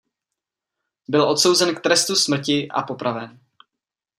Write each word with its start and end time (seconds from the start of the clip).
Byl 1.07 1.29
odsouzen 1.29 1.75
k 1.75 1.81
trestu 1.81 2.15
smrti 2.15 2.67
a 2.69 2.81
popraven. 2.83 3.39